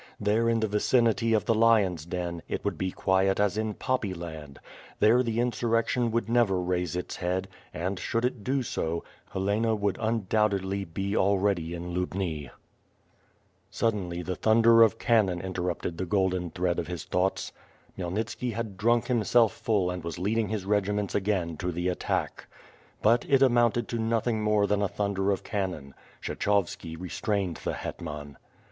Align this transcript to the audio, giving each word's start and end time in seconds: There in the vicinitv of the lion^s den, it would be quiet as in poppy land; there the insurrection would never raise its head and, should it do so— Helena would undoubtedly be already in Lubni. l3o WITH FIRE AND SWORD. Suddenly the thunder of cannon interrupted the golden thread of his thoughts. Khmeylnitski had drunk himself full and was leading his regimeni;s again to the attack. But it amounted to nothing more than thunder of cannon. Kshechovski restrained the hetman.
There 0.19 0.49
in 0.49 0.61
the 0.61 0.67
vicinitv 0.67 1.35
of 1.35 1.45
the 1.45 1.53
lion^s 1.53 2.09
den, 2.09 2.41
it 2.47 2.65
would 2.65 2.75
be 2.75 2.89
quiet 2.89 3.39
as 3.39 3.55
in 3.55 3.75
poppy 3.75 4.15
land; 4.15 4.57
there 4.99 5.21
the 5.21 5.39
insurrection 5.39 6.09
would 6.09 6.27
never 6.27 6.59
raise 6.59 6.95
its 6.95 7.17
head 7.17 7.47
and, 7.71 7.99
should 7.99 8.25
it 8.25 8.43
do 8.43 8.63
so— 8.63 9.03
Helena 9.31 9.75
would 9.75 9.99
undoubtedly 10.01 10.85
be 10.85 11.15
already 11.15 11.75
in 11.75 11.93
Lubni. 11.93 11.99
l3o 11.99 12.41
WITH 12.41 12.41
FIRE 12.41 12.49
AND 12.49 12.49
SWORD. 12.49 13.69
Suddenly 13.69 14.21
the 14.23 14.35
thunder 14.35 14.81
of 14.81 14.97
cannon 14.97 15.39
interrupted 15.39 15.99
the 15.99 16.07
golden 16.07 16.49
thread 16.49 16.79
of 16.79 16.87
his 16.87 17.03
thoughts. 17.05 17.51
Khmeylnitski 17.95 18.53
had 18.53 18.77
drunk 18.77 19.05
himself 19.05 19.53
full 19.53 19.91
and 19.91 20.03
was 20.03 20.17
leading 20.17 20.47
his 20.47 20.65
regimeni;s 20.65 21.13
again 21.13 21.57
to 21.57 21.71
the 21.71 21.89
attack. 21.89 22.47
But 23.03 23.23
it 23.29 23.43
amounted 23.43 23.87
to 23.89 23.99
nothing 23.99 24.41
more 24.41 24.65
than 24.65 24.79
thunder 24.87 25.29
of 25.29 25.43
cannon. 25.43 25.93
Kshechovski 26.23 26.99
restrained 26.99 27.57
the 27.57 27.73
hetman. 27.73 28.37